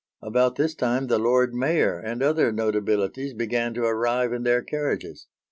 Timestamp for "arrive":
3.83-4.33